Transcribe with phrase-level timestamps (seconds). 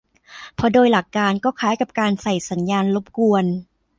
[0.55, 3.45] เพราะโดยหลักการ ก็คล้ายกับการใส่สัญญาณรบกวน